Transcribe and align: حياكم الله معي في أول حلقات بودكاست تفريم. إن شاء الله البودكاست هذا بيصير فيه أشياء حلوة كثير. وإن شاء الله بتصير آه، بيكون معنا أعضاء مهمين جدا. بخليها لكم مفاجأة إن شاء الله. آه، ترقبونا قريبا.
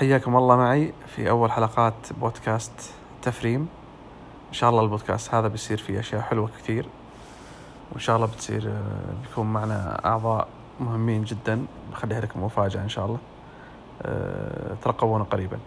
حياكم 0.00 0.36
الله 0.36 0.56
معي 0.56 0.92
في 1.06 1.30
أول 1.30 1.52
حلقات 1.52 1.94
بودكاست 2.20 2.94
تفريم. 3.22 3.68
إن 4.48 4.52
شاء 4.52 4.70
الله 4.70 4.82
البودكاست 4.82 5.34
هذا 5.34 5.48
بيصير 5.48 5.78
فيه 5.78 6.00
أشياء 6.00 6.20
حلوة 6.20 6.50
كثير. 6.58 6.86
وإن 7.92 8.00
شاء 8.00 8.16
الله 8.16 8.26
بتصير 8.26 8.68
آه، 8.68 9.12
بيكون 9.22 9.46
معنا 9.52 10.06
أعضاء 10.06 10.48
مهمين 10.80 11.24
جدا. 11.24 11.66
بخليها 11.92 12.20
لكم 12.20 12.44
مفاجأة 12.44 12.82
إن 12.82 12.88
شاء 12.88 13.06
الله. 13.06 13.18
آه، 14.02 14.74
ترقبونا 14.82 15.24
قريبا. 15.24 15.58